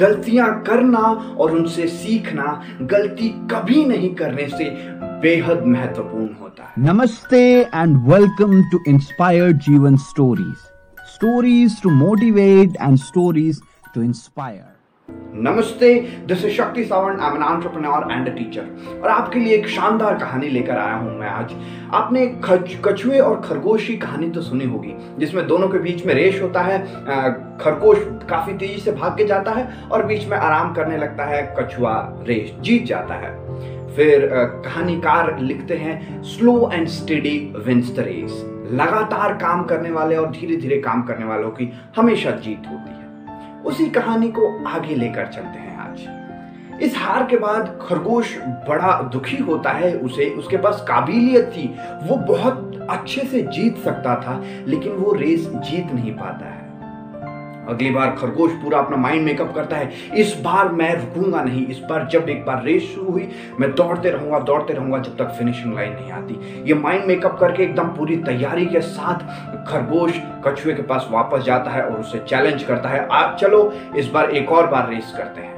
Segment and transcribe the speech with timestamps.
[0.00, 0.98] गलतियाँ करना
[1.38, 4.68] और उनसे सीखना गलती कभी नहीं करने से
[5.20, 7.42] बेहद महत्वपूर्ण होता है। नमस्ते
[7.74, 10.54] and welcome to Inspire Jeevan stories
[11.14, 13.60] stories to motivate and stories
[13.94, 14.73] to inspire
[15.36, 15.88] नमस्ते
[16.26, 20.18] this is Shakti Sawant I am entrepreneur and a teacher और आपके लिए एक शानदार
[20.18, 21.54] कहानी लेकर आया हूँ मैं आज।
[21.94, 22.26] आपने
[22.84, 26.60] कछुए और खरगोश की कहानी तो सुनी होगी, जिसमें दोनों के बीच में रेस होता
[26.60, 26.78] है
[27.58, 27.98] खरगोश
[28.30, 31.96] काफ़ी तेज़ी से भाग के जाता है और बीच में आराम करने लगता है, कछुआ
[32.28, 33.36] रेस जीत जाता है।
[33.96, 34.30] फिर
[34.64, 40.56] कहानीकार लिखते हैं slow and steady wins the race लगातार काम करने वाले और धीरे
[40.56, 43.03] धीरे काम करने वालों की हमेशा जीत होती है।
[43.66, 46.24] उसी कहानी को आगे लेकर चलते हैं आज।
[46.82, 52.16] इस हार के बाद खरगोश बड़ा दुखी होता है, उसे, उसके पास काबिलियत थी। वो
[52.16, 56.63] बहुत अच्छे से जीत सकता था, लेकिन वो रेस जीत नहीं पाता है।
[57.68, 61.78] अगली बार खरगोश पूरा अपना माइंड मेकअप करता है। इस बार मैं रुकूँगा नहीं। इस
[61.78, 63.28] बार जब एक बार रेस शुरू हुई
[63.60, 67.62] मैं दौड़ते रहूँगा दौड़ते रहूँगा जब तक फिनिशिंग लाइन नहीं आती। ये माइंड मेकअप करके
[67.62, 69.18] एकदम पूरी तैयारी के साथ
[69.66, 74.08] खरगोश कछुए के पास वापस जाता है और उसे चैलेंज करता है। आप चलो इस
[74.08, 75.54] बार एक और बार रेस करते हैं।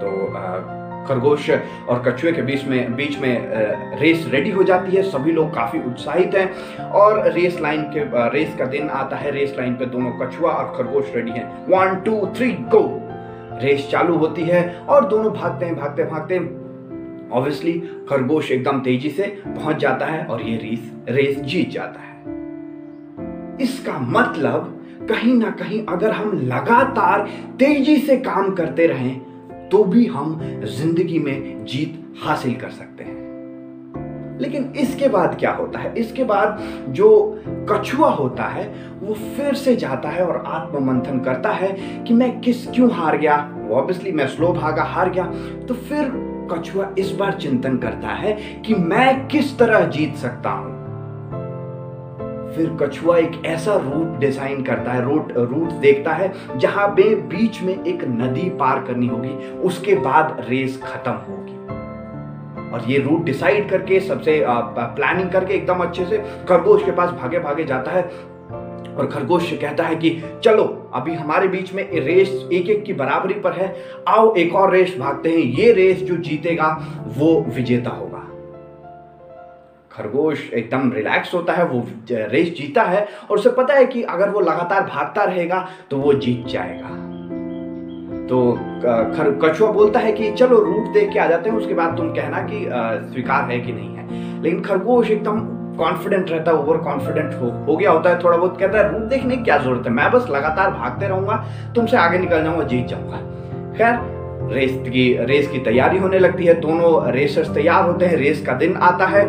[0.00, 5.02] तो अ, खरगोश और कछुए के बीच में बीच में रेस रेडी हो जाती है।
[5.02, 9.54] सभी लोग काफ़ी उत्साहित हैं और रेस लाइन के रेस का दिन आता है। रेस
[9.58, 12.84] लाइन पे दोनों कछुआ और खरगोश रेडी हैं। One two three go
[13.62, 16.38] race चालू होती है और दोनों भागते हैं, भागते भागते
[17.32, 17.72] ऑब्वियसली
[18.08, 22.12] खरगोश एकदम तेज़ी से पहुँच जाता है और ये रेस रेस जीत जाता है।
[23.60, 29.20] इसका मतलब कहीं ना कहीं अगर हम लगातार तेज़ी से काम करते रहें
[29.70, 33.24] तो भी हम ज़िंदगी में जीत हासिल कर सकते हैं।
[34.40, 35.94] लेकिन इसके बाद क्या होता है?
[35.94, 41.68] इसके बाद जो कछुआ होता है, वो फिर से जाता है और आत्ममंथन करता है
[42.04, 43.36] कि मैं किस क्यों हार गया?
[43.72, 45.24] ऑब्वियसली मैं स्लो भागा, हार गया।
[45.68, 46.12] तो फिर
[46.52, 48.32] कछुआ इस बार चिंतन करता है
[48.66, 50.83] कि मैं किस तरह जीत सकता हूँ?
[52.56, 57.62] फिर कछुआ एक ऐसा रूट डिज़ाइन करता है, रूट रूट देखता है, जहाँ पे बीच
[57.62, 61.54] में एक नदी पार करनी होगी, उसके बाद रेस खत्म होगी।
[62.70, 67.38] और ये रूट डिसाइड करके, सबसे प्लानिंग करके एकदम अच्छे से खरगोश के पास भागे
[67.38, 68.34] भागे जाता है।
[68.94, 73.34] और खरगोश कहता है कि, चलो, अभी हमारे बीच में रेस एक एक की बराबरी
[73.34, 73.76] पर है।
[74.08, 78.13] आओ, एक और रेस भागते हैं। ये रेस जो जीतेगा, वो विजेता होगा।
[79.94, 84.30] खरगोश एकदम रिलैक्स होता है वो रेस जीता है और उसे पता है कि अगर
[84.30, 86.88] वो लगातार भागता रहेगा तो वो जीत जाएगा।
[88.28, 88.40] तो
[89.12, 92.08] खर कछुआ बोलता है कि चलो रूट देख के आ जाते हैं उसके बाद तुम
[92.14, 92.64] कहना कि
[93.12, 95.40] स्वीकार है कि नहीं है। लेकिन खरगोश एकदम
[95.78, 99.08] कॉन्फिडेंट रहता है ओवर कॉन्फिडेंट हो, हो गया होता है थोड़ा बहुत कहता है रूट
[99.08, 99.92] देखने की क्या ज़रूरत है?
[99.92, 101.44] मैं बस लगातार भागते रहूँगा
[101.74, 103.16] तुमसे आगे निकल जाऊँगा जीत जाऊँगा।
[103.78, 108.44] खैर रेस की रेस की तैयारी होने लगती है दोनों रेसर्स तैयार होते हैं रेस
[108.46, 109.24] का दिन आता है।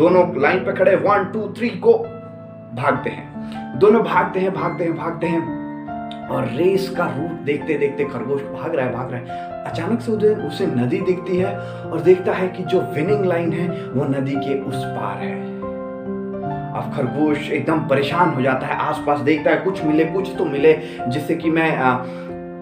[0.00, 1.92] दोनों लाइन पे खड़े वन टू थ्री को
[2.74, 8.04] भागते हैं। दोनों भागते हैं भागते हैं भागते हैं और रेस का रूट देखते देखते
[8.04, 12.00] खरगोश भाग रहा है भाग रहा है। अचानक से उधर उसे नदी दिखती है और
[12.00, 15.34] देखता है कि जो विनिंग लाइन है वो नदी के उस पार है।
[16.72, 20.72] अब खरगोश एकदम परेशान हो जाता है आसपास देखता है कुछ मिले कुछ तो मिले
[21.08, 21.96] जिससे कि मैं आ,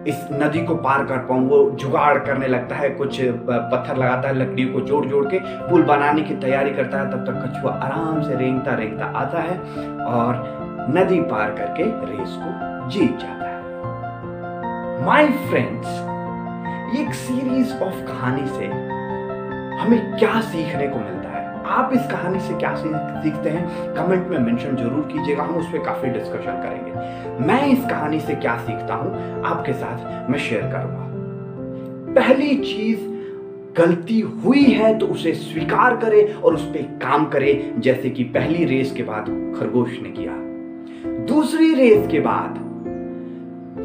[0.08, 4.34] इस नदी को पार कर पाऊँ, वो जुगाड़ करने लगता है, कुछ पत्थर लगाता है,
[4.34, 5.38] लकड़ियों को जोड़ जोड़ के,
[5.68, 9.58] पुल बनाने की तैयारी करता है, तब तक कछुआ आराम से रेंगता रेंगता आता है
[10.04, 10.42] और
[10.90, 15.88] नदी पार करके रेस को जीत जाता है। माय फ्रेंड्स
[16.98, 18.66] एक सीरीज़ ऑफ़ कहानी से
[19.78, 21.37] हमें क्या सीखने को मिलता है?
[21.68, 23.94] आप इस कहानी से क्या सीखते हैं?
[23.94, 28.34] कमेंट में मेंशन ज़रूर कीजिएगा, हम उस पर काफ़ी डिस्कशन करेंगे। मैं इस कहानी से
[28.34, 29.42] क्या सीखता हूँ?
[29.44, 31.06] आपके साथ मैं शेयर करूँगा।
[32.14, 33.00] पहली चीज़,
[33.78, 38.64] गलती हुई है तो उसे स्वीकार करे और उस पर काम करे, जैसे कि पहली
[38.64, 39.26] रेस के बाद
[39.58, 40.32] खरगोश ने किया।
[41.26, 42.58] दूसरी रेस के बाद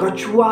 [0.02, 0.48] कछुआ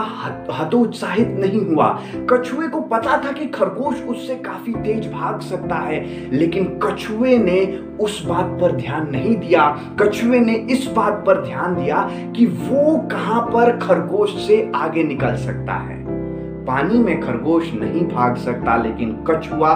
[0.51, 1.87] हतोत्साहित नहीं हुआ।
[2.31, 5.99] कछुए को पता था कि खरगोश उससे काफ़ी तेज भाग सकता है,
[6.31, 7.65] लेकिन कछुए ने
[7.99, 9.67] उस बात पर ध्यान नहीं दिया।
[10.01, 15.35] कछुए ने इस बात पर ध्यान दिया कि वो कहाँ पर खरगोश से आगे निकल
[15.35, 15.99] सकता है।
[16.65, 19.73] पानी में खरगोश नहीं भाग सकता, लेकिन कछुआ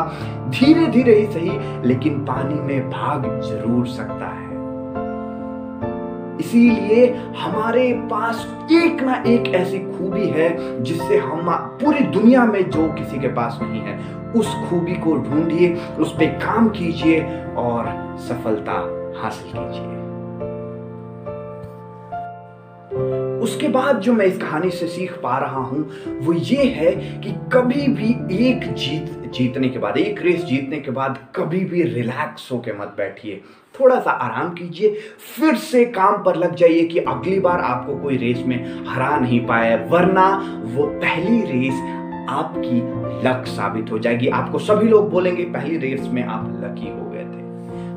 [0.50, 4.45] धीरे धीरे ही सही, लेकिन पानी में भाग ज़रूर सकता है।
[6.40, 11.52] इसीलिए हमारे पास एक ना एक ऐसी खूबी है जिससे हम
[11.82, 13.98] पूरी दुनिया में जो किसी के पास नहीं है,
[14.32, 17.22] उस खूबी को ढूंढिए, उस पर काम कीजिए
[17.58, 18.80] और सफलता
[19.22, 20.05] हासिल कीजिए।
[23.46, 25.80] उसके बाद जो मैं इस कहानी से सीख पा रहा हूँ,
[26.20, 28.10] वो ये है कि कभी भी
[28.48, 32.94] एक जीत, जीतने के बाद, एक रेस जीतने के बाद कभी भी रिलैक्स होके मत
[32.98, 33.42] बैठिए।
[33.76, 34.90] थोड़ा सा आराम कीजिए,
[35.36, 39.40] फिर से काम पर लग जाइए कि अगली बार आपको कोई रेस में हरा नहीं
[39.46, 40.28] पाए वरना
[40.66, 41.82] वो पहली रेस
[42.30, 42.78] आपकी
[43.28, 47.15] लक साबित हो जाएगी। आपको सभी लोग बोलेंगे, पहली रेस में आप लकी हो गए।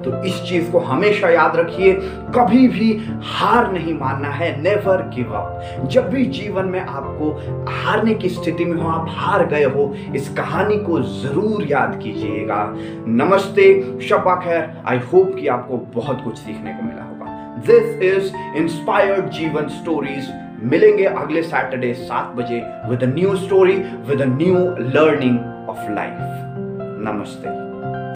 [0.08, 1.93] तो इस चीज़ को हमेशा याद रखिए,
[2.34, 2.93] कभी भी
[3.25, 7.31] हार नहीं मानना है नेवर गिव अप जब भी जीवन में आपको
[7.69, 12.64] हारने की स्थिति में हो, आप हार गए हो, इस कहानी को ज़रूर याद कीजिएगा।
[13.08, 13.69] नमस्ते
[14.08, 19.31] शपा खैर। आई होप कि आपको बहुत कुछ सीखने को मिला होगा। This is inspired
[19.31, 20.32] Jeevan stories
[20.62, 23.76] मिलेंगे अगले सैटरडे सात बजे with new story
[24.08, 24.55] with new
[24.96, 25.38] learning
[25.69, 26.19] of life
[27.06, 27.68] नमस्ते।